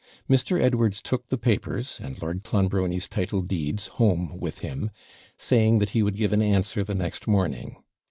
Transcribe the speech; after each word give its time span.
Mr. 0.27 0.59
Edwards 0.59 0.99
took 0.99 1.27
the 1.27 1.37
papers 1.37 1.99
and 2.01 2.19
Lord 2.19 2.41
Clonbrony's 2.43 3.07
title 3.07 3.43
deeds 3.43 3.85
home 4.01 4.39
with 4.39 4.61
him, 4.61 4.89
saying 5.37 5.77
that 5.77 5.91
he 5.91 6.01
would 6.01 6.15
give 6.15 6.33
an 6.33 6.41
answer 6.41 6.83
the 6.83 6.95
next 6.95 7.27
morning. 7.27 7.75